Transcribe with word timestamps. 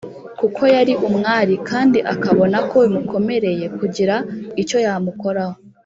kuko 0.39 0.61
yari 0.75 0.93
umwari 1.07 1.53
kandi 1.69 1.97
abona 2.31 2.57
ko 2.69 2.75
bimukomereye 2.83 3.65
kugira 3.77 4.15
icyo 4.61 4.77
yamukoraho. 4.85 5.55